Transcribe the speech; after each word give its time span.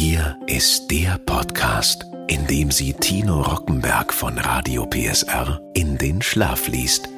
Hier 0.00 0.38
ist 0.46 0.92
der 0.92 1.18
Podcast, 1.18 2.06
in 2.28 2.46
dem 2.46 2.70
sie 2.70 2.92
Tino 2.92 3.42
Rockenberg 3.42 4.14
von 4.14 4.38
Radio 4.38 4.86
PSR 4.86 5.60
in 5.74 5.98
den 5.98 6.22
Schlaf 6.22 6.68
liest. 6.68 7.08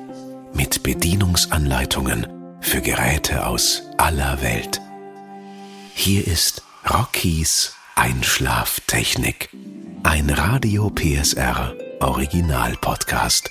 Mit 0.54 0.82
Bedienungsanleitungen 0.82 2.26
für 2.62 2.80
Geräte 2.80 3.44
aus 3.44 3.82
aller 3.98 4.40
Welt. 4.40 4.80
Hier 5.92 6.26
ist 6.26 6.62
Rockies 6.88 7.74
Einschlaftechnik. 7.96 9.50
Ein 10.02 10.30
Radio 10.30 10.88
PSR 10.88 11.74
Original 12.00 12.78
Podcast. 12.80 13.50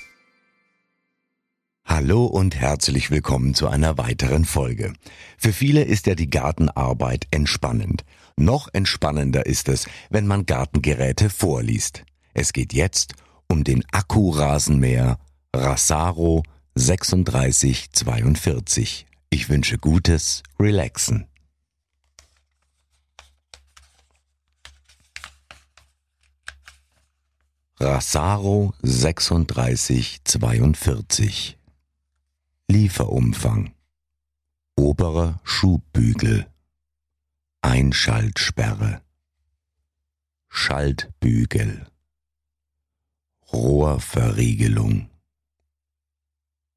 Hallo 1.84 2.24
und 2.24 2.56
herzlich 2.56 3.12
willkommen 3.12 3.54
zu 3.54 3.68
einer 3.68 3.96
weiteren 3.96 4.44
Folge. 4.44 4.92
Für 5.38 5.52
viele 5.52 5.84
ist 5.84 6.08
ja 6.08 6.16
die 6.16 6.30
Gartenarbeit 6.30 7.28
entspannend. 7.30 8.04
Noch 8.40 8.68
entspannender 8.72 9.44
ist 9.44 9.68
es, 9.68 9.86
wenn 10.08 10.26
man 10.26 10.46
Gartengeräte 10.46 11.28
vorliest. 11.28 12.04
Es 12.32 12.54
geht 12.54 12.72
jetzt 12.72 13.12
um 13.48 13.64
den 13.64 13.84
Akkurasenmäher 13.92 15.18
Rasaro 15.54 16.42
3642. 16.74 19.04
Ich 19.28 19.50
wünsche 19.50 19.76
gutes 19.76 20.42
Relaxen. 20.58 21.26
Rasaro 27.78 28.72
3642 28.82 31.58
Lieferumfang 32.68 33.74
Obere 34.76 35.40
Schubbügel 35.44 36.46
Einschaltsperre. 37.62 39.02
Schaltbügel. 40.48 41.86
Rohrverriegelung. 43.52 45.10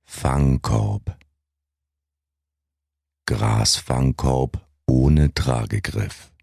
Fangkorb. 0.03 1.17
Grasfangkorb 3.25 4.67
ohne 4.85 5.33
Tragegriff. 5.33 6.33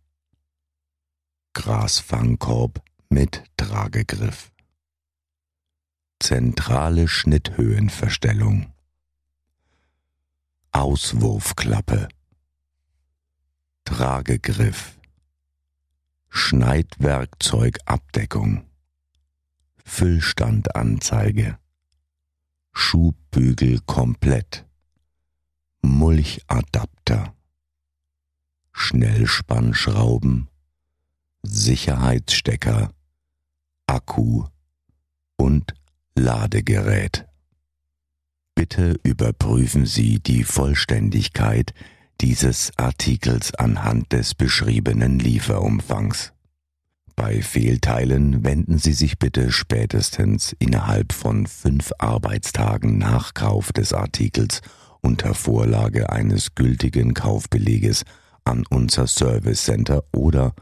Grasfangkorb 1.53 2.83
mit 3.11 3.45
Tragegriff. 3.59 4.51
Zentrale 6.19 7.09
Schnitthöhenverstellung. 7.09 8.73
Auswurfklappe, 10.73 12.09
Tragegriff, 13.91 14.97
Schneidwerkzeugabdeckung, 16.29 18.65
Füllstandanzeige, 19.85 21.59
Schubbügel 22.73 23.81
komplett, 23.87 24.65
Mulchadapter, 25.83 27.35
Schnellspannschrauben, 28.73 30.47
Sicherheitsstecker, 31.43 32.95
Akku 33.89 34.45
und 35.37 35.75
Ladegerät. 36.15 37.27
Bitte 38.55 39.01
überprüfen 39.03 39.85
Sie 39.85 40.21
die 40.21 40.45
Vollständigkeit 40.45 41.75
dieses 42.21 42.71
Artikels 42.77 43.55
anhand 43.55 44.13
des 44.13 44.35
beschriebenen 44.35 45.19
Lieferumfangs. 45.19 46.33
Bei 47.17 47.41
Fehlteilen 47.41 48.45
wenden 48.45 48.79
Sie 48.79 48.93
sich 48.93 49.19
bitte 49.19 49.51
spätestens 49.51 50.55
innerhalb 50.59 51.13
von 51.13 51.47
fünf 51.47 51.93
Arbeitstagen 51.99 52.99
nach 52.99 53.33
Kauf 53.33 53.73
des 53.73 53.95
Artikels 53.95 54.61
unter 55.01 55.35
Vorlage 55.35 56.11
eines 56.11 56.55
gültigen 56.55 57.15
Kaufbeleges 57.15 58.05
an 58.45 58.65
unser 58.69 59.07
Service 59.07 59.65
Center 59.65 60.05
oder 60.13 60.55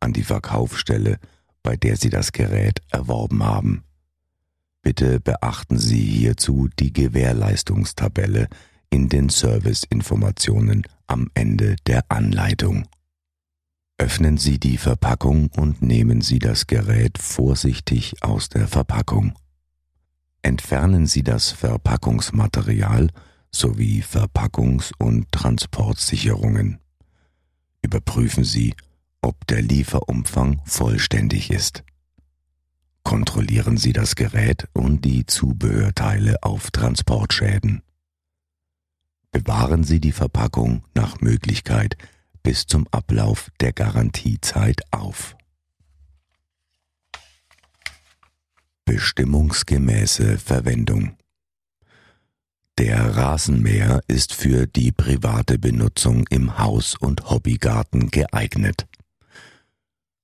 an 0.00 0.12
die 0.12 0.24
Verkaufsstelle, 0.24 1.18
bei 1.62 1.76
der 1.76 1.96
Sie 1.96 2.10
das 2.10 2.32
Gerät 2.32 2.80
erworben 2.90 3.42
haben. 3.42 3.84
Bitte 4.82 5.18
beachten 5.20 5.78
Sie 5.78 6.04
hierzu 6.04 6.68
die 6.78 6.92
Gewährleistungstabelle 6.92 8.48
in 8.96 9.10
den 9.10 9.28
Serviceinformationen 9.28 10.84
am 11.06 11.30
Ende 11.34 11.76
der 11.86 12.10
Anleitung. 12.10 12.88
Öffnen 13.98 14.38
Sie 14.38 14.58
die 14.58 14.78
Verpackung 14.78 15.50
und 15.54 15.82
nehmen 15.82 16.22
Sie 16.22 16.38
das 16.38 16.66
Gerät 16.66 17.18
vorsichtig 17.18 18.22
aus 18.22 18.48
der 18.48 18.66
Verpackung. 18.66 19.34
Entfernen 20.40 21.06
Sie 21.06 21.22
das 21.22 21.50
Verpackungsmaterial 21.50 23.10
sowie 23.54 24.02
Verpackungs- 24.02 24.94
und 24.98 25.30
Transportsicherungen. 25.30 26.78
Überprüfen 27.82 28.44
Sie, 28.44 28.74
ob 29.20 29.46
der 29.46 29.60
Lieferumfang 29.60 30.62
vollständig 30.64 31.50
ist. 31.50 31.84
Kontrollieren 33.02 33.76
Sie 33.76 33.92
das 33.92 34.16
Gerät 34.16 34.68
und 34.72 35.04
die 35.04 35.26
Zubehörteile 35.26 36.42
auf 36.42 36.70
Transportschäden. 36.70 37.82
Bewahren 39.36 39.84
Sie 39.84 40.00
die 40.00 40.12
Verpackung 40.12 40.82
nach 40.94 41.20
Möglichkeit 41.20 41.98
bis 42.42 42.66
zum 42.66 42.88
Ablauf 42.90 43.50
der 43.60 43.74
Garantiezeit 43.74 44.80
auf. 44.92 45.36
Bestimmungsgemäße 48.86 50.38
Verwendung 50.38 51.18
Der 52.78 53.14
Rasenmäher 53.14 54.00
ist 54.06 54.32
für 54.32 54.66
die 54.66 54.90
private 54.90 55.58
Benutzung 55.58 56.26
im 56.30 56.56
Haus- 56.56 56.96
und 56.96 57.28
Hobbygarten 57.28 58.10
geeignet. 58.10 58.86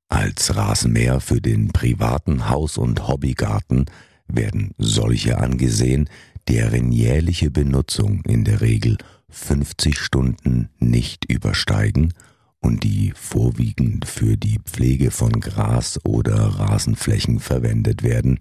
Als 0.09 0.57
Rasenmäher 0.57 1.21
für 1.21 1.43
den 1.43 1.69
privaten 1.69 2.49
Haus- 2.49 2.79
und 2.79 3.09
Hobbygarten 3.09 3.91
werden 4.27 4.75
solche 4.79 5.37
angesehen, 5.37 6.09
deren 6.49 6.93
jährliche 6.93 7.51
Benutzung 7.51 8.23
in 8.25 8.45
der 8.45 8.61
Regel 8.61 8.99
50 9.31 9.99
Stunden 9.99 10.69
nicht 10.79 11.25
übersteigen 11.31 12.13
und 12.61 12.85
die 12.85 13.13
vorwiegend 13.15 14.07
für 14.07 14.37
die 14.37 14.59
Pflege 14.65 15.11
von 15.11 15.41
Gras 15.41 15.99
oder 16.05 16.35
Rasenflächen 16.35 17.41
verwendet 17.41 18.03
werden, 18.03 18.39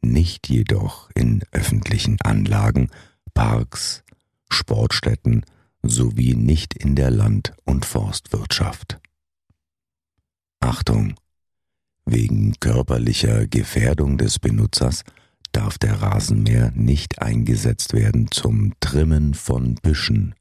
nicht 0.00 0.48
jedoch 0.48 1.10
in 1.14 1.42
öffentlichen 1.50 2.20
Anlagen, 2.20 2.90
Parks, 3.32 4.04
Sportstätten 4.50 5.44
sowie 5.82 6.34
nicht 6.34 6.74
in 6.74 6.94
der 6.94 7.10
Land- 7.10 7.52
und 7.64 7.84
Forstwirtschaft. 7.84 9.00
Achtung! 10.60 11.14
Wegen 12.06 12.54
körperlicher 12.60 13.46
Gefährdung 13.46 14.18
des 14.18 14.38
Benutzers 14.38 15.04
darf 15.54 15.78
der 15.78 16.02
Rasenmäher 16.02 16.72
nicht 16.74 17.22
eingesetzt 17.22 17.92
werden 17.94 18.28
zum 18.30 18.74
Trimmen 18.80 19.34
von 19.34 19.76
Büschen, 19.76 20.34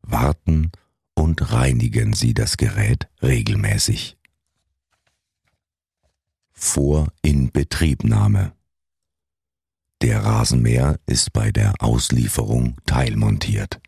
Warten 0.02 0.70
und 1.14 1.52
reinigen 1.52 2.12
Sie 2.12 2.32
das 2.32 2.56
Gerät 2.56 3.08
regelmäßig. 3.22 4.16
Vor 6.52 7.08
Inbetriebnahme 7.22 8.52
Der 10.00 10.24
Rasenmäher 10.24 11.00
ist 11.06 11.32
bei 11.32 11.50
der 11.50 11.74
Auslieferung 11.80 12.76
teilmontiert. 12.86 13.80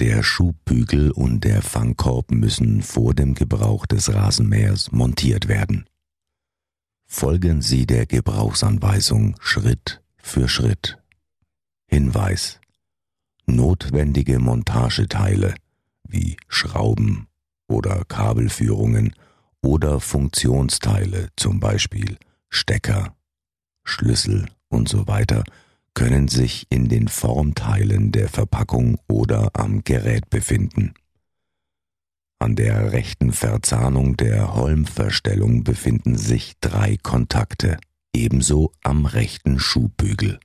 Der 0.00 0.22
Schubbügel 0.22 1.10
und 1.10 1.44
der 1.44 1.62
Fangkorb 1.62 2.30
müssen 2.30 2.82
vor 2.82 3.14
dem 3.14 3.34
Gebrauch 3.34 3.86
des 3.86 4.12
Rasenmähers 4.12 4.90
montiert 4.90 5.48
werden. 5.48 5.86
Folgen 7.06 7.60
Sie 7.60 7.86
der 7.86 8.06
Gebrauchsanweisung 8.06 9.36
Schritt 9.40 10.02
für 10.16 10.48
Schritt. 10.48 10.98
Hinweis. 11.86 12.58
Notwendige 13.44 14.38
Montageteile 14.38 15.54
wie 16.08 16.36
Schrauben 16.48 17.26
oder 17.68 18.04
Kabelführungen 18.06 19.14
oder 19.62 20.00
Funktionsteile, 20.00 21.28
zum 21.36 21.60
Beispiel 21.60 22.18
Stecker, 22.48 23.14
Schlüssel 23.84 24.46
und 24.68 24.88
so 24.88 25.06
können 25.94 26.28
sich 26.28 26.66
in 26.70 26.88
den 26.88 27.08
Formteilen 27.08 28.12
der 28.12 28.28
Verpackung 28.28 28.98
oder 29.08 29.50
am 29.54 29.84
Gerät 29.84 30.30
befinden. 30.30 30.94
An 32.38 32.56
der 32.56 32.92
rechten 32.92 33.32
Verzahnung 33.32 34.16
der 34.16 34.54
Holmverstellung 34.54 35.62
befinden 35.62 36.18
sich 36.18 36.54
drei 36.60 36.96
Kontakte, 37.00 37.78
ebenso 38.12 38.72
am 38.82 39.06
rechten 39.06 39.58
Schubbügel. 39.60 40.40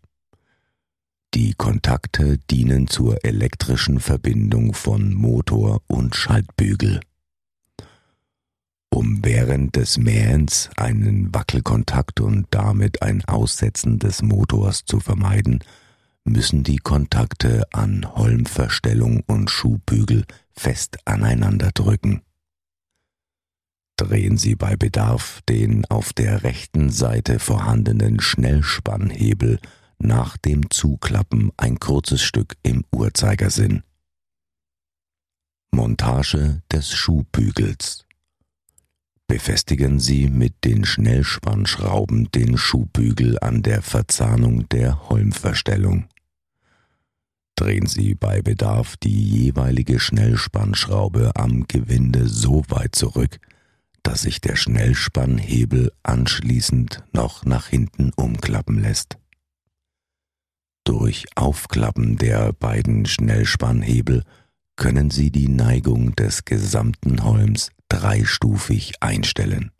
Die 1.33 1.53
Kontakte 1.53 2.37
dienen 2.49 2.87
zur 2.87 3.23
elektrischen 3.25 3.99
Verbindung 3.99 4.73
von 4.73 5.13
Motor 5.13 5.81
und 5.87 6.15
Schaltbügel. 6.15 6.99
Um 8.97 9.23
während 9.23 9.75
des 9.75 9.99
Mähens 9.99 10.71
einen 10.75 11.31
Wackelkontakt 11.31 12.19
und 12.19 12.47
damit 12.49 13.03
ein 13.03 13.23
Aussetzen 13.25 13.99
des 13.99 14.23
Motors 14.23 14.85
zu 14.85 14.99
vermeiden, 14.99 15.63
müssen 16.23 16.63
die 16.63 16.77
Kontakte 16.77 17.67
an 17.71 18.07
Holmverstellung 18.15 19.21
und 19.27 19.51
Schuhbügel 19.51 20.25
fest 20.51 20.97
aneinander 21.05 21.69
drücken. 21.75 22.23
Drehen 23.97 24.39
Sie 24.39 24.55
bei 24.55 24.75
Bedarf 24.75 25.41
den 25.47 25.85
auf 25.85 26.11
der 26.11 26.41
rechten 26.41 26.89
Seite 26.89 27.37
vorhandenen 27.37 28.19
Schnellspannhebel 28.19 29.59
nach 29.99 30.37
dem 30.37 30.71
Zuklappen 30.71 31.51
ein 31.55 31.77
kurzes 31.77 32.23
Stück 32.23 32.55
im 32.63 32.83
Uhrzeigersinn. 32.91 33.83
Montage 35.71 36.63
des 36.71 36.91
Schuhbügels 36.91 38.06
Befestigen 39.27 39.99
Sie 39.99 40.29
mit 40.29 40.63
den 40.63 40.85
Schnellspannschrauben 40.85 42.31
den 42.31 42.57
Schuhbügel 42.57 43.37
an 43.39 43.61
der 43.61 43.81
Verzahnung 43.81 44.67
der 44.69 45.09
Holmverstellung 45.09 46.07
drehen 47.57 47.87
Sie 47.87 48.13
bei 48.13 48.41
Bedarf 48.41 48.95
die 48.97 49.21
jeweilige 49.21 49.99
Schnellspannschraube 49.99 51.31
am 51.35 51.67
Gewinde 51.67 52.29
so 52.29 52.63
weit 52.69 52.95
zurück, 52.95 53.39
dass 54.03 54.21
sich 54.21 54.39
der 54.39 54.55
Schnellspannhebel 54.55 55.91
anschließend 56.03 57.03
noch 57.11 57.43
nach 57.43 57.67
hinten 57.67 58.11
umklappen 58.15 58.79
lässt. 58.79 59.17
Durch 60.85 61.25
Aufklappen 61.35 62.17
der 62.17 62.53
beiden 62.53 63.05
Schnellspannhebel 63.05 64.23
können 64.77 65.09
Sie 65.09 65.31
die 65.31 65.49
Neigung 65.49 66.15
des 66.15 66.45
gesamten 66.45 67.23
Holms 67.23 67.71
dreistufig 67.89 69.01
einstellen. 69.01 69.71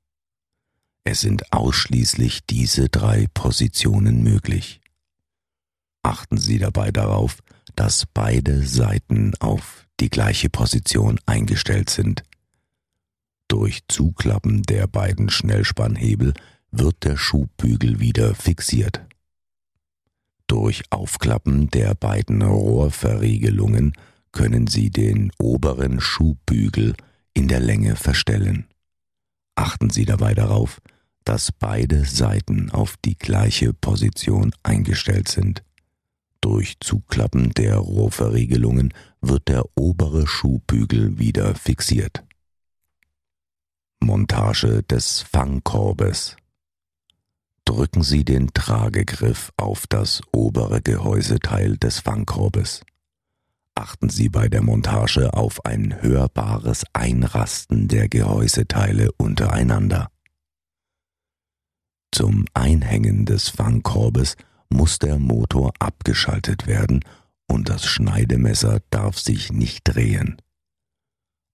Es 1.04 1.22
sind 1.22 1.54
ausschließlich 1.54 2.46
diese 2.46 2.90
drei 2.90 3.28
Positionen 3.34 4.24
möglich. 4.24 4.82
Achten 6.04 6.38
Sie 6.38 6.60
dabei 6.60 6.92
darauf, 6.92 7.38
dass 7.76 8.06
beide 8.06 8.66
Seiten 8.66 9.34
auf 9.40 9.88
die 10.00 10.10
gleiche 10.10 10.50
Position 10.50 11.20
eingestellt 11.26 11.90
sind. 11.90 12.24
Durch 13.48 13.82
Zuklappen 13.88 14.64
der 14.64 14.88
beiden 14.88 15.30
Schnellspannhebel 15.30 16.34
wird 16.72 17.04
der 17.04 17.18
Schubbügel 17.18 18.00
wieder 18.00 18.36
fixiert. 18.36 19.02
Durch 20.48 20.84
Aufklappen 20.92 21.70
der 21.70 21.96
beiden 21.96 22.42
Rohrverriegelungen 22.42 23.94
können 24.32 24.68
Sie 24.68 24.90
den 24.90 25.32
oberen 25.40 26.00
Schubbügel 26.00 26.96
in 27.38 27.48
der 27.48 27.60
Länge 27.60 27.96
verstellen. 27.96 28.66
Achten 29.54 29.92
Sie 29.92 30.06
dabei 30.06 30.34
darauf, 30.34 30.82
dass 31.24 31.52
beide 31.52 32.04
Seiten 32.04 32.72
auf 32.72 32.98
die 33.06 33.16
gleiche 33.16 33.74
Position 33.74 34.52
eingestellt 34.64 35.28
sind. 35.28 35.64
Durch 36.42 36.80
Zuklappen 36.80 37.52
der 37.52 37.78
Rohrverriegelungen 37.78 38.92
wird 39.22 39.50
der 39.50 39.66
obere 39.76 40.26
Schuhbügel 40.26 41.20
wieder 41.20 41.54
fixiert. 41.54 42.24
Montage 44.00 44.82
des 44.82 45.22
Fangkorbes 45.22 46.38
Drücken 47.66 48.02
Sie 48.02 48.24
den 48.26 48.52
Tragegriff 48.54 49.52
auf 49.58 49.86
das 49.86 50.22
obere 50.32 50.82
Gehäuseteil 50.82 51.78
des 51.78 52.00
Fangkorbes. 52.00 52.82
Achten 53.78 54.10
Sie 54.10 54.28
bei 54.28 54.48
der 54.50 54.64
Montage 54.64 55.36
auf 55.36 55.64
ein 55.64 56.02
hörbares 56.02 56.84
Einrasten 56.94 57.88
der 57.88 58.10
Gehäuseteile 58.10 59.12
untereinander. 59.20 60.10
Zum 62.12 62.46
Einhängen 62.56 63.28
des 63.28 63.50
Fangkorbes 63.50 64.36
muss 64.70 64.98
der 64.98 65.20
Motor 65.20 65.74
abgeschaltet 65.78 66.66
werden 66.66 67.06
und 67.48 67.70
das 67.70 67.86
Schneidemesser 67.86 68.80
darf 68.90 69.20
sich 69.20 69.52
nicht 69.52 69.84
drehen. 69.84 70.42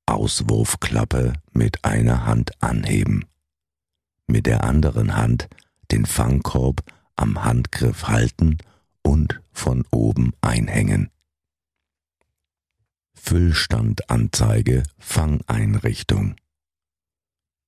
Auswurfklappe 0.06 1.34
mit 1.51 1.84
einer 1.84 2.25
Hand 2.25 2.51
anheben. 2.63 3.25
Mit 4.27 4.46
der 4.46 4.63
anderen 4.63 5.18
Hand 5.18 5.50
den 5.92 6.06
Fangkorb 6.06 6.89
am 7.18 7.44
Handgriff 7.44 8.08
halten 8.08 8.60
und 9.01 9.42
von 9.51 9.84
oben 9.92 10.32
einhängen. 10.39 11.10
Füllstandanzeige 13.25 14.84
Fangeinrichtung. 15.00 16.36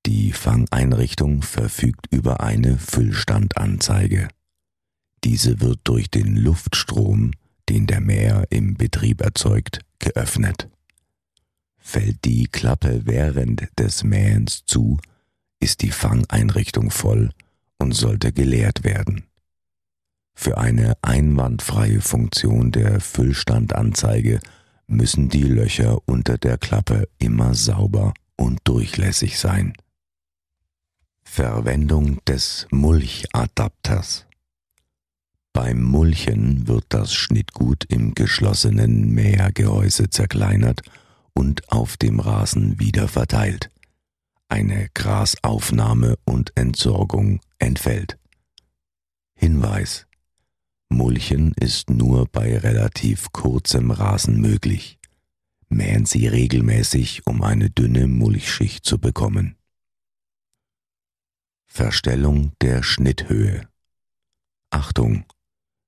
Die 0.06 0.34
Fangeinrichtung 0.34 1.44
verfügt 1.44 2.08
über 2.12 2.42
eine 2.42 2.78
Füllstandanzeige. 2.78 4.28
Diese 5.24 5.62
wird 5.62 5.80
durch 5.86 6.12
den 6.12 6.36
Luftstrom, 6.36 7.32
den 7.70 7.88
der 7.88 8.02
Mäher 8.02 8.46
im 8.50 8.76
Betrieb 8.76 9.22
erzeugt, 9.22 9.80
geöffnet. 10.00 10.70
Fällt 11.78 12.26
die 12.26 12.48
Klappe 12.48 13.06
während 13.06 13.66
des 13.80 14.04
Mähens 14.04 14.66
zu, 14.66 15.00
ist 15.62 15.82
die 15.84 15.92
Fangeinrichtung 15.92 16.92
voll 16.92 17.32
und 17.78 17.94
sollte 17.94 18.34
geleert 18.34 18.84
werden. 18.84 19.24
Für 20.34 20.58
eine 20.58 20.98
einwandfreie 21.02 22.02
Funktion 22.02 22.74
der 22.74 23.00
Füllstandanzeige 23.00 24.42
müssen 24.88 25.30
die 25.30 25.44
Löcher 25.44 26.00
unter 26.06 26.38
der 26.38 26.58
Klappe 26.58 27.08
immer 27.20 27.54
sauber 27.54 28.14
und 28.38 28.60
durchlässig 28.64 29.38
sein. 29.40 29.74
Verwendung 31.24 32.24
des 32.26 32.68
Mulchadapters 32.72 34.26
beim 35.56 35.82
Mulchen 35.82 36.68
wird 36.68 36.84
das 36.90 37.14
Schnittgut 37.14 37.86
im 37.86 38.14
geschlossenen 38.14 39.12
Mähergehäuse 39.12 40.10
zerkleinert 40.10 40.82
und 41.34 41.72
auf 41.72 41.96
dem 41.96 42.20
Rasen 42.20 42.78
wieder 42.78 43.08
verteilt. 43.08 43.72
Eine 44.50 44.90
Grasaufnahme 44.94 46.18
und 46.26 46.52
Entsorgung 46.58 47.40
entfällt. 47.58 48.18
Hinweis 49.34 50.05
Mulchen 50.90 51.54
ist 51.54 51.90
nur 51.90 52.28
bei 52.28 52.58
relativ 52.58 53.32
kurzem 53.32 53.92
Rasen 53.92 54.40
möglich. 54.40 55.00
Mähen 55.68 56.06
Sie 56.06 56.28
regelmäßig, 56.28 57.26
um 57.26 57.42
eine 57.42 57.70
dünne 57.70 58.08
Mulchschicht 58.08 58.86
zu 58.86 59.00
bekommen. 59.00 59.58
Verstellung 61.66 62.54
der 62.62 62.84
Schnitthöhe. 62.84 63.68
Achtung! 64.70 65.26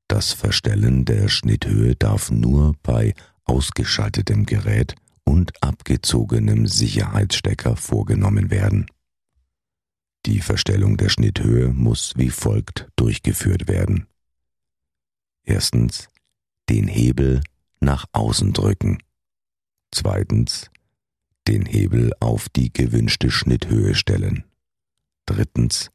Das 0.10 0.34
Verstellen 0.34 1.06
der 1.06 1.28
Schnitthöhe 1.28 1.96
darf 1.96 2.32
nur 2.32 2.76
bei 2.82 3.14
ausgeschaltetem 3.44 4.46
Gerät 4.46 4.96
und 5.24 5.62
abgezogenem 5.62 6.68
Sicherheitsstecker 6.68 7.76
vorgenommen 7.76 8.50
werden. 8.50 8.88
Die 10.26 10.42
Verstellung 10.42 10.98
der 10.98 11.10
Schnitthöhe 11.10 11.70
muss 11.70 12.14
wie 12.18 12.30
folgt 12.30 12.90
durchgeführt 12.96 13.68
werden. 13.68 14.08
Erstens 15.48 16.10
den 16.70 16.90
Hebel 16.90 17.42
nach 17.80 18.06
außen 18.12 18.52
drücken. 18.52 18.98
Zweitens 19.94 20.70
den 21.48 21.66
Hebel 21.66 22.12
auf 22.20 22.50
die 22.50 22.74
gewünschte 22.74 23.32
Schnitthöhe 23.32 23.96
stellen. 23.96 24.44
Drittens 25.26 25.90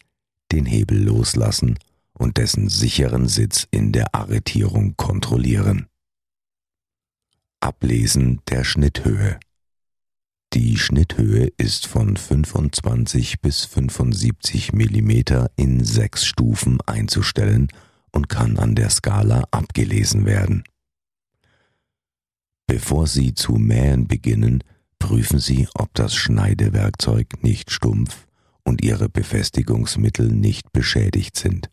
den 0.52 0.64
Hebel 0.64 1.04
loslassen 1.04 1.78
und 2.14 2.38
dessen 2.38 2.70
sicheren 2.70 3.28
Sitz 3.28 3.68
in 3.70 3.92
der 3.92 4.14
Arretierung 4.14 4.96
kontrollieren. 4.96 5.86
Ablesen 7.60 8.40
der 8.48 8.64
Schnitthöhe. 8.64 9.38
Die 10.54 10.78
Schnitthöhe 10.78 11.52
ist 11.58 11.86
von 11.86 12.16
25 12.16 13.42
bis 13.42 13.66
75 13.66 14.72
mm 14.72 15.10
in 15.56 15.84
sechs 15.84 16.24
Stufen 16.24 16.80
einzustellen 16.86 17.68
und 18.12 18.28
kann 18.28 18.58
an 18.58 18.74
der 18.74 18.90
Skala 18.90 19.44
abgelesen 19.50 20.26
werden. 20.26 20.64
Bevor 22.66 23.06
Sie 23.06 23.34
zu 23.34 23.54
mähen 23.54 24.06
beginnen, 24.06 24.62
prüfen 24.98 25.38
Sie, 25.38 25.68
ob 25.74 25.92
das 25.94 26.14
Schneidewerkzeug 26.14 27.42
nicht 27.42 27.70
stumpf 27.70 28.26
und 28.64 28.82
Ihre 28.82 29.08
Befestigungsmittel 29.08 30.28
nicht 30.28 30.72
beschädigt 30.72 31.36
sind. 31.36 31.70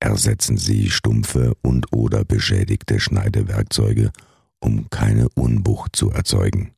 Ersetzen 0.00 0.56
Sie 0.56 0.90
stumpfe 0.90 1.54
und 1.62 1.92
oder 1.92 2.24
beschädigte 2.24 3.00
Schneidewerkzeuge, 3.00 4.12
um 4.60 4.88
keine 4.90 5.28
Unwucht 5.30 5.96
zu 5.96 6.10
erzeugen. 6.10 6.74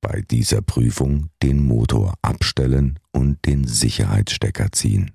Bei 0.00 0.22
dieser 0.22 0.62
Prüfung 0.62 1.28
den 1.42 1.62
Motor 1.62 2.14
abstellen 2.22 2.98
und 3.12 3.44
den 3.46 3.64
Sicherheitsstecker 3.66 4.72
ziehen. 4.72 5.12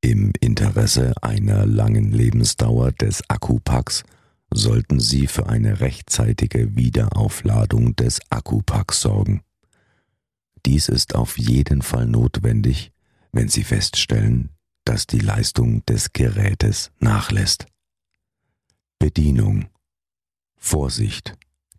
Im 0.00 0.32
Interesse 0.40 1.12
einer 1.22 1.66
langen 1.66 2.12
Lebensdauer 2.12 2.92
des 2.92 3.22
Akkupacks 3.28 4.04
sollten 4.50 5.00
Sie 5.00 5.26
für 5.26 5.48
eine 5.48 5.80
rechtzeitige 5.80 6.76
Wiederaufladung 6.76 7.96
des 7.96 8.20
Akkupacks 8.30 9.00
sorgen. 9.00 9.42
Dies 10.66 10.88
ist 10.88 11.14
auf 11.14 11.36
jeden 11.36 11.82
Fall 11.82 12.06
notwendig, 12.06 12.92
wenn 13.32 13.48
Sie 13.48 13.64
feststellen, 13.64 14.50
dass 14.84 15.06
die 15.06 15.18
Leistung 15.18 15.84
des 15.86 16.12
Gerätes 16.12 16.92
nachlässt. 17.00 17.66
Bedienung 18.98 19.68
Vorsicht! 20.56 21.34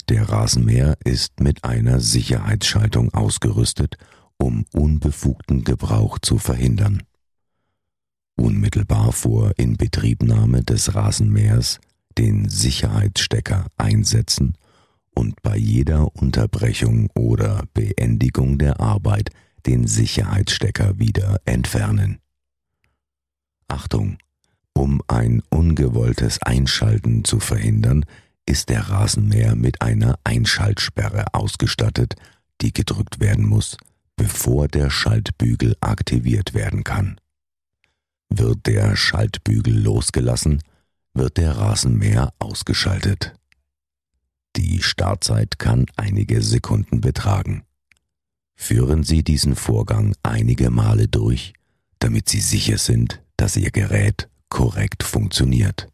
Der 0.10 0.28
Rasenmäher 0.28 0.98
ist 1.06 1.40
mit 1.40 1.64
einer 1.64 2.00
Sicherheitsschaltung 2.00 3.14
ausgerüstet, 3.14 3.98
um 4.38 4.66
unbefugten 4.74 5.64
Gebrauch 5.64 6.18
zu 6.20 6.40
verhindern. 6.40 7.04
Unmittelbar 8.40 9.12
vor 9.12 9.52
Inbetriebnahme 9.58 10.64
des 10.64 10.96
Rasenmähers 10.96 11.82
den 12.18 12.48
Sicherheitsstecker 12.48 13.68
einsetzen 13.76 14.56
und 15.14 15.42
bei 15.42 15.58
jeder 15.58 16.16
Unterbrechung 16.16 17.10
oder 17.16 17.64
Beendigung 17.74 18.58
der 18.58 18.80
Arbeit 18.80 19.32
den 19.66 19.88
Sicherheitsstecker 19.88 20.98
wieder 20.98 21.42
entfernen. 21.44 22.20
Achtung! 23.68 24.18
Um 24.74 25.02
ein 25.10 25.44
ungewolltes 25.50 26.42
Einschalten 26.42 27.26
zu 27.26 27.42
verhindern, 27.42 28.06
ist 28.46 28.70
der 28.70 28.90
Rasenmäher 28.90 29.56
mit 29.56 29.82
einer 29.82 30.18
Einschaltsperre 30.24 31.34
ausgestattet, 31.34 32.16
die 32.62 32.72
gedrückt 32.72 33.20
werden 33.20 33.46
muss, 33.46 33.76
bevor 34.16 34.70
der 34.70 34.90
Schaltbügel 34.90 35.76
aktiviert 35.82 36.54
werden 36.54 36.86
kann. 36.86 37.20
Wird 38.30 38.66
der 38.68 38.96
Schaltbügel 38.96 39.78
losgelassen, 39.78 40.62
wird 41.14 41.38
der 41.38 41.58
Rasenmäher 41.58 42.34
ausgeschaltet. 42.40 43.34
Die 44.56 44.82
Startzeit 44.82 45.60
kann 45.60 45.86
einige 45.96 46.42
Sekunden 46.42 47.02
betragen. 47.02 47.64
Führen 48.56 49.04
Sie 49.04 49.24
diesen 49.24 49.56
Vorgang 49.56 50.16
einige 50.22 50.70
Male 50.70 51.08
durch, 51.08 51.54
damit 52.00 52.30
Sie 52.30 52.42
sicher 52.42 52.78
sind, 52.78 53.22
dass 53.38 53.56
Ihr 53.56 53.72
Gerät 53.72 54.30
korrekt 54.50 55.04
funktioniert. 55.04 55.88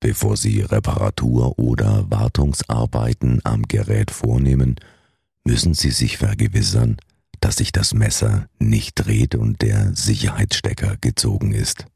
Bevor 0.00 0.36
Sie 0.36 0.62
Reparatur- 0.62 1.58
oder 1.58 2.10
Wartungsarbeiten 2.10 3.40
am 3.44 3.62
Gerät 3.62 4.10
vornehmen, 4.10 4.76
müssen 5.44 5.74
Sie 5.74 5.90
sich 5.90 6.18
vergewissern, 6.18 6.96
dass 7.42 7.56
sich 7.56 7.72
das 7.72 7.92
Messer 7.92 8.48
nicht 8.60 8.94
dreht 8.94 9.34
und 9.34 9.62
der 9.62 9.94
Sicherheitsstecker 9.96 10.96
gezogen 11.00 11.52
ist. 11.52 11.86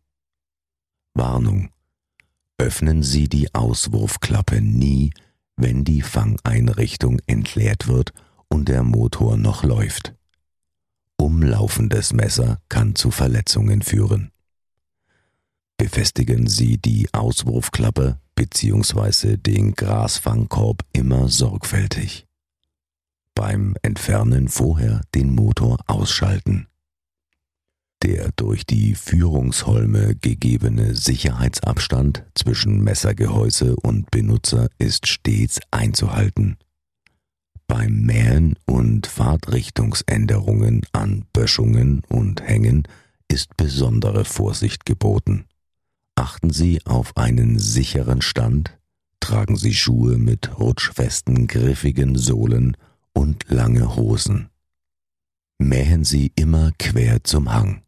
Warnung. 1.15 1.71
Öffnen 2.59 3.03
Sie 3.03 3.29
die 3.29 3.55
Auswurfklappe 3.55 4.61
nie, 4.61 5.13
wenn 5.57 5.85
die 5.85 6.03
Fangeinrichtung 6.03 7.21
entleert 7.27 7.87
wird 7.87 8.13
und 8.49 8.69
der 8.69 8.83
Motor 8.83 9.37
noch 9.37 9.63
läuft. 9.63 10.15
Umlaufendes 11.17 12.13
Messer 12.13 12.61
kann 12.69 12.97
zu 12.97 13.11
Verletzungen 13.13 13.83
führen. 13.83 14.33
Befestigen 15.77 16.49
Sie 16.49 16.77
die 16.77 17.09
Auswurfklappe 17.13 18.19
bzw. 18.35 19.37
den 19.37 19.75
Grasfangkorb 19.75 20.85
immer 20.93 21.29
sorgfältig 21.29 22.26
beim 23.37 23.77
Entfernen 23.83 24.49
vorher 24.49 25.03
den 25.15 25.33
Motor 25.33 25.79
ausschalten. 25.87 26.67
Der 28.03 28.31
durch 28.35 28.67
die 28.67 28.95
Führungsholme 28.95 30.17
gegebene 30.17 30.97
Sicherheitsabstand 30.97 32.25
zwischen 32.35 32.83
Messergehäuse 32.83 33.77
und 33.77 34.11
Benutzer 34.11 34.69
ist 34.79 35.07
stets 35.07 35.61
einzuhalten. 35.71 36.57
Beim 37.69 38.03
Mähen 38.03 38.57
und 38.65 39.07
Fahrtrichtungsänderungen 39.07 40.83
an 40.93 41.27
Böschungen 41.33 42.03
und 42.09 42.41
Hängen 42.41 42.89
ist 43.29 43.57
besondere 43.57 44.25
Vorsicht 44.25 44.87
geboten. 44.87 45.45
Achten 46.15 46.51
Sie 46.51 46.81
auf 46.87 47.17
einen 47.17 47.59
sicheren 47.59 48.23
Stand, 48.23 48.79
tragen 49.21 49.57
Sie 49.57 49.75
Schuhe 49.75 50.17
mit 50.17 50.59
rutschfesten, 50.59 51.49
griffigen 51.49 52.17
Sohlen 52.17 52.77
und 53.17 53.47
lange 53.49 53.97
Hosen. 53.97 54.51
Mähen 55.59 56.05
Sie 56.05 56.33
immer 56.37 56.73
quer 56.79 57.25
zum 57.25 57.51
Hang. 57.51 57.83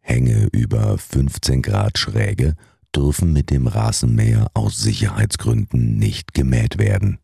Hänge 0.00 0.48
über 0.52 0.96
15 0.96 1.60
Grad 1.60 1.98
Schräge 1.98 2.54
dürfen 2.96 3.34
mit 3.34 3.50
dem 3.50 3.66
Rasenmäher 3.66 4.50
aus 4.54 4.78
Sicherheitsgründen 4.78 5.98
nicht 5.98 6.32
gemäht 6.32 6.78
werden. 6.78 7.18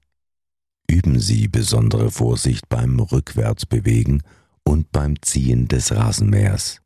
Üben 0.86 1.20
Sie 1.20 1.48
besondere 1.48 2.10
Vorsicht 2.10 2.68
beim 2.68 3.00
Rückwärtsbewegen 3.00 4.22
und 4.62 4.92
beim 4.92 5.20
Ziehen 5.22 5.68
des 5.68 5.90
Rasenmähers. 5.90 6.82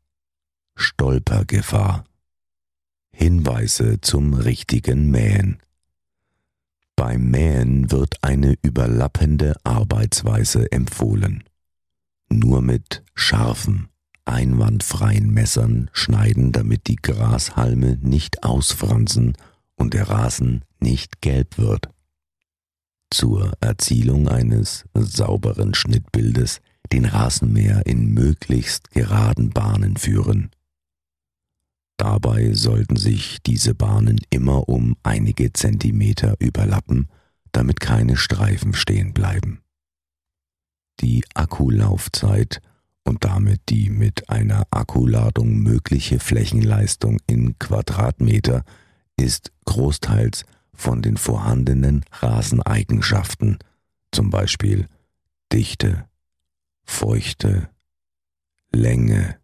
Stolpergefahr. 0.77 2.05
Hinweise 3.11 3.99
zum 3.99 4.33
richtigen 4.33 5.11
Mähen. 5.11 5.59
Beim 6.99 7.31
Mähen 7.31 7.91
wird 7.91 8.21
eine 8.25 8.57
überlappende 8.61 9.55
Arbeitsweise 9.63 10.69
empfohlen. 10.69 11.45
Nur 12.27 12.61
mit 12.61 13.05
scharfen, 13.15 13.87
einwandfreien 14.25 15.33
Messern 15.33 15.89
schneiden, 15.93 16.51
damit 16.51 16.87
die 16.87 16.97
Grashalme 16.97 17.97
nicht 18.01 18.43
ausfransen 18.43 19.37
und 19.75 19.93
der 19.93 20.09
Rasen 20.09 20.65
nicht 20.81 21.21
gelb 21.21 21.57
wird. 21.57 21.87
Zur 23.09 23.53
Erzielung 23.61 24.27
eines 24.27 24.83
sauberen 24.93 25.75
Schnittbildes 25.75 26.59
den 26.91 27.05
Rasenmäher 27.05 27.85
in 27.85 28.13
möglichst 28.13 28.91
geraden 28.91 29.51
Bahnen 29.51 29.95
führen. 29.95 30.51
Dabei 31.99 32.53
sollten 32.53 32.95
sich 32.95 33.39
diese 33.45 33.75
Bahnen 33.75 34.21
immer 34.29 34.69
um 34.69 34.95
einige 35.03 35.51
Zentimeter 35.51 36.35
überlappen, 36.39 37.09
damit 37.51 37.81
keine 37.81 38.15
Streifen 38.15 38.73
stehen 38.73 39.13
bleiben. 39.13 39.59
Die 41.01 41.25
Akkulaufzeit 41.33 42.61
und 43.03 43.25
damit 43.25 43.59
die 43.67 43.89
mit 43.89 44.29
einer 44.29 44.65
Akkuladung 44.71 45.57
mögliche 45.57 46.19
Flächenleistung 46.21 47.19
in 47.27 47.59
Quadratmeter 47.59 48.63
ist 49.17 49.51
großteils 49.65 50.45
von 50.73 51.01
den 51.01 51.17
vorhandenen 51.17 52.05
Raseneigenschaften, 52.13 53.59
zum 54.13 54.29
Beispiel 54.29 54.87
Dichte, 55.51 56.07
Feuchte, 56.85 57.67
Länge, 58.71 59.35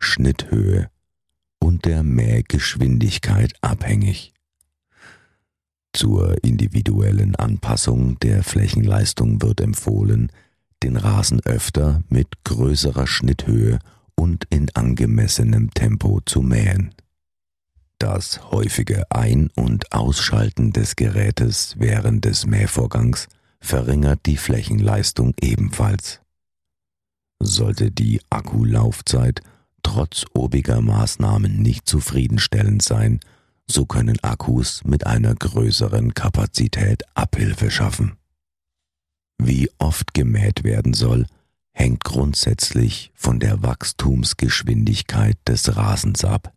Schnitthöhe 0.00 0.90
und 1.76 1.84
der 1.84 2.02
Mähgeschwindigkeit 2.02 3.52
abhängig. 3.60 4.32
Zur 5.92 6.42
individuellen 6.42 7.36
Anpassung 7.36 8.18
der 8.20 8.42
Flächenleistung 8.42 9.42
wird 9.42 9.60
empfohlen, 9.60 10.32
den 10.82 10.96
Rasen 10.96 11.40
öfter 11.44 12.02
mit 12.08 12.28
größerer 12.44 13.06
Schnitthöhe 13.06 13.78
und 14.14 14.46
in 14.48 14.70
angemessenem 14.74 15.70
Tempo 15.74 16.22
zu 16.24 16.40
mähen. 16.40 16.94
Das 17.98 18.50
häufige 18.50 19.10
Ein- 19.10 19.50
und 19.54 19.92
Ausschalten 19.92 20.72
des 20.72 20.96
Gerätes 20.96 21.74
während 21.76 22.24
des 22.24 22.46
Mähvorgangs 22.46 23.28
verringert 23.60 24.20
die 24.24 24.38
Flächenleistung 24.38 25.34
ebenfalls. 25.42 26.22
Sollte 27.38 27.90
die 27.90 28.22
Akkulaufzeit 28.30 29.42
trotz 29.86 30.24
obiger 30.34 30.80
Maßnahmen 30.80 31.62
nicht 31.62 31.88
zufriedenstellend 31.88 32.82
sein, 32.82 33.20
so 33.68 33.86
können 33.86 34.18
Akkus 34.18 34.82
mit 34.84 35.06
einer 35.06 35.32
größeren 35.32 36.12
Kapazität 36.12 37.04
Abhilfe 37.14 37.70
schaffen. 37.70 38.16
Wie 39.38 39.70
oft 39.78 40.12
gemäht 40.12 40.64
werden 40.64 40.92
soll, 40.92 41.26
hängt 41.72 42.02
grundsätzlich 42.02 43.12
von 43.14 43.38
der 43.38 43.62
Wachstumsgeschwindigkeit 43.62 45.38
des 45.46 45.76
Rasens 45.76 46.24
ab. 46.24 46.52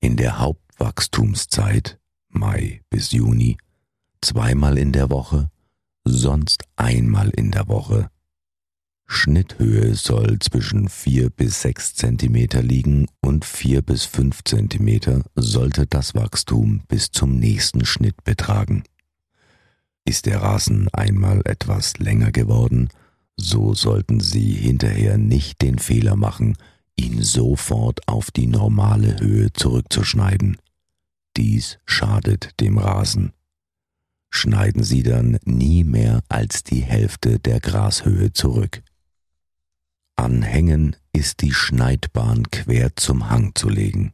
In 0.00 0.16
der 0.16 0.38
Hauptwachstumszeit, 0.38 1.98
Mai 2.28 2.82
bis 2.88 3.10
Juni, 3.10 3.58
zweimal 4.20 4.78
in 4.78 4.92
der 4.92 5.10
Woche, 5.10 5.50
sonst 6.04 6.62
einmal 6.76 7.30
in 7.30 7.50
der 7.50 7.66
Woche 7.66 8.10
Schnitthöhe 9.10 9.94
soll 9.94 10.38
zwischen 10.38 10.90
4 10.90 11.30
bis 11.30 11.62
6 11.62 11.94
cm 11.94 12.60
liegen 12.60 13.06
und 13.22 13.46
4 13.46 13.80
bis 13.80 14.04
5 14.04 14.44
cm 14.44 15.24
sollte 15.34 15.86
das 15.86 16.14
Wachstum 16.14 16.82
bis 16.88 17.10
zum 17.10 17.38
nächsten 17.38 17.86
Schnitt 17.86 18.22
betragen. 18.24 18.84
Ist 20.04 20.26
der 20.26 20.42
Rasen 20.42 20.88
einmal 20.92 21.40
etwas 21.46 21.96
länger 21.96 22.32
geworden, 22.32 22.90
so 23.34 23.72
sollten 23.72 24.20
Sie 24.20 24.52
hinterher 24.52 25.16
nicht 25.16 25.62
den 25.62 25.78
Fehler 25.78 26.14
machen, 26.14 26.58
ihn 26.94 27.22
sofort 27.22 28.06
auf 28.08 28.30
die 28.30 28.46
normale 28.46 29.20
Höhe 29.20 29.52
zurückzuschneiden. 29.54 30.58
Dies 31.36 31.78
schadet 31.86 32.60
dem 32.60 32.76
Rasen. 32.76 33.32
Schneiden 34.28 34.82
Sie 34.82 35.02
dann 35.02 35.38
nie 35.44 35.82
mehr 35.82 36.22
als 36.28 36.62
die 36.62 36.82
Hälfte 36.82 37.38
der 37.38 37.60
Grashöhe 37.60 38.32
zurück. 38.34 38.82
Anhängen 40.18 40.96
ist 41.12 41.42
die 41.42 41.52
Schneidbahn 41.52 42.50
quer 42.50 42.96
zum 42.96 43.30
Hang 43.30 43.54
zu 43.54 43.68
legen. 43.68 44.12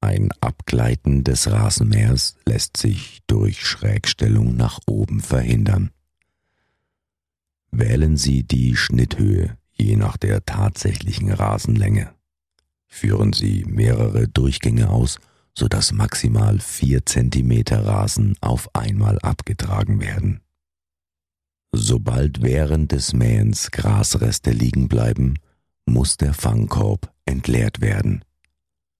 Ein 0.00 0.30
Abgleiten 0.40 1.22
des 1.22 1.50
Rasenmähers 1.50 2.36
lässt 2.46 2.76
sich 2.76 3.20
durch 3.28 3.64
Schrägstellung 3.64 4.56
nach 4.56 4.80
oben 4.86 5.20
verhindern. 5.20 5.92
Wählen 7.70 8.16
Sie 8.16 8.42
die 8.42 8.76
Schnitthöhe 8.76 9.56
je 9.72 9.96
nach 9.96 10.16
der 10.16 10.44
tatsächlichen 10.44 11.30
Rasenlänge. 11.30 12.12
Führen 12.86 13.32
Sie 13.32 13.64
mehrere 13.66 14.28
Durchgänge 14.28 14.90
aus, 14.90 15.18
sodass 15.56 15.92
maximal 15.92 16.58
vier 16.58 17.06
Zentimeter 17.06 17.86
Rasen 17.86 18.36
auf 18.40 18.74
einmal 18.74 19.18
abgetragen 19.20 20.00
werden. 20.00 20.43
Sobald 21.76 22.40
während 22.40 22.92
des 22.92 23.14
Mähens 23.14 23.72
Grasreste 23.72 24.52
liegen 24.52 24.86
bleiben, 24.86 25.34
muss 25.86 26.16
der 26.16 26.32
Fangkorb 26.32 27.12
entleert 27.24 27.80
werden. 27.80 28.24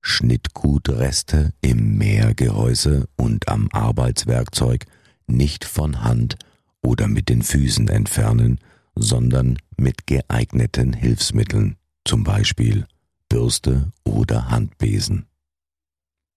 Schnittgutreste 0.02 1.52
im 1.60 1.96
Mähergehäuse 1.98 3.06
und 3.16 3.48
am 3.48 3.68
Arbeitswerkzeug 3.70 4.86
nicht 5.28 5.64
von 5.64 6.02
Hand 6.02 6.36
oder 6.82 7.06
mit 7.06 7.28
den 7.28 7.42
Füßen 7.42 7.86
entfernen, 7.86 8.58
sondern 8.96 9.56
mit 9.76 10.08
geeigneten 10.08 10.94
Hilfsmitteln, 10.94 11.76
zum 12.04 12.24
Beispiel 12.24 12.86
Bürste 13.28 13.92
oder 14.02 14.50
Handbesen. 14.50 15.26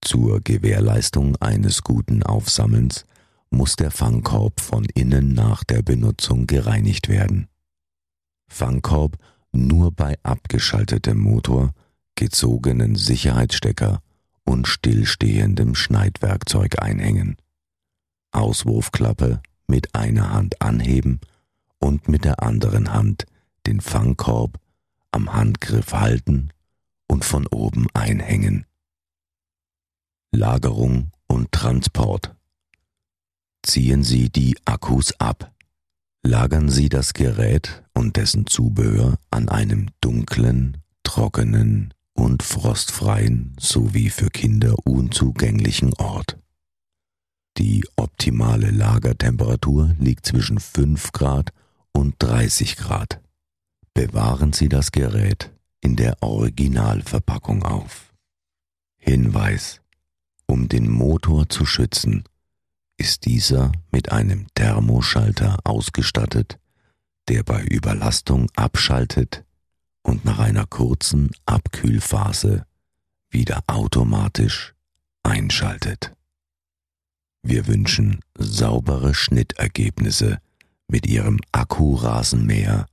Zur 0.02 0.40
Gewährleistung 0.40 1.34
eines 1.40 1.82
guten 1.82 2.22
Aufsammelns 2.22 3.06
muss 3.50 3.76
der 3.76 3.90
Fangkorb 3.90 4.60
von 4.60 4.84
innen 4.94 5.32
nach 5.32 5.64
der 5.64 5.82
Benutzung 5.82 6.46
gereinigt 6.46 7.08
werden. 7.08 7.48
Fangkorb 8.48 9.16
nur 9.52 9.92
bei 9.92 10.18
abgeschaltetem 10.22 11.18
Motor, 11.18 11.72
gezogenen 12.14 12.96
Sicherheitsstecker 12.96 14.02
und 14.44 14.66
stillstehendem 14.66 15.74
Schneidwerkzeug 15.74 16.82
einhängen. 16.82 17.36
Auswurfklappe 18.32 19.40
mit 19.66 19.94
einer 19.94 20.32
Hand 20.32 20.60
anheben 20.60 21.20
und 21.78 22.08
mit 22.08 22.24
der 22.24 22.42
anderen 22.42 22.92
Hand 22.92 23.26
den 23.66 23.80
Fangkorb 23.80 24.58
am 25.10 25.32
Handgriff 25.32 25.92
halten 25.92 26.50
und 27.06 27.24
von 27.24 27.46
oben 27.46 27.86
einhängen. 27.94 28.66
Lagerung 30.32 31.10
und 31.26 31.52
Transport 31.52 32.34
Ziehen 33.68 34.02
Sie 34.02 34.30
die 34.30 34.56
Akkus 34.64 35.12
ab. 35.20 35.52
Lagern 36.22 36.70
Sie 36.70 36.88
das 36.88 37.12
Gerät 37.12 37.84
und 37.92 38.16
dessen 38.16 38.46
Zubehör 38.46 39.18
an 39.30 39.50
einem 39.50 39.90
dunklen, 40.00 40.78
trockenen 41.02 41.92
und 42.14 42.42
frostfreien 42.42 43.54
sowie 43.60 44.08
für 44.08 44.30
Kinder 44.30 44.74
unzugänglichen 44.86 45.92
Ort. 45.98 46.38
Die 47.58 47.86
optimale 47.96 48.70
Lagertemperatur 48.70 49.94
liegt 49.98 50.24
zwischen 50.24 50.58
5 50.58 51.12
Grad 51.12 51.52
und 51.92 52.14
30 52.20 52.76
Grad. 52.76 53.20
Bewahren 53.92 54.54
Sie 54.54 54.70
das 54.70 54.92
Gerät 54.92 55.52
in 55.82 55.94
der 55.94 56.22
Originalverpackung 56.22 57.64
auf. 57.64 58.14
Hinweis. 58.96 59.82
Um 60.46 60.68
den 60.68 60.90
Motor 60.90 61.50
zu 61.50 61.66
schützen, 61.66 62.24
ist 62.98 63.24
dieser 63.24 63.72
mit 63.90 64.12
einem 64.12 64.46
Thermoschalter 64.54 65.58
ausgestattet, 65.64 66.58
der 67.28 67.42
bei 67.44 67.62
Überlastung 67.62 68.50
abschaltet 68.56 69.44
und 70.02 70.24
nach 70.24 70.40
einer 70.40 70.66
kurzen 70.66 71.30
Abkühlphase 71.46 72.66
wieder 73.30 73.62
automatisch 73.66 74.74
einschaltet. 75.22 76.14
Wir 77.42 77.66
wünschen 77.66 78.20
saubere 78.36 79.14
Schnittergebnisse 79.14 80.40
mit 80.88 81.06
Ihrem 81.06 81.38
Akkurasenmäher 81.52 82.86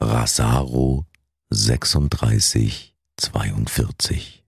Rasaro 0.00 1.06
3642. 1.50 4.44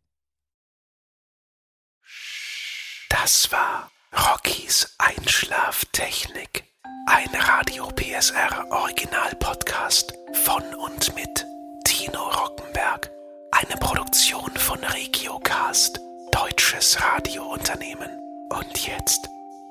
Das 3.08 3.50
war 3.52 3.89
Rockies 4.12 4.92
Einschlaftechnik. 4.98 6.64
Ein 7.06 7.28
Radio 7.32 7.86
PSR 7.94 8.66
Original 8.70 9.36
Podcast 9.38 10.12
von 10.44 10.62
und 10.74 11.14
mit 11.14 11.46
Tino 11.84 12.28
Rockenberg. 12.28 13.08
Eine 13.52 13.76
Produktion 13.78 14.50
von 14.56 14.82
Regiocast, 14.82 16.00
deutsches 16.32 17.00
Radiounternehmen. 17.00 18.10
Und 18.50 18.84
jetzt 18.84 19.28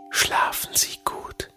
schlafen 0.09 0.73
Sie 0.73 0.97
gut. 1.03 1.48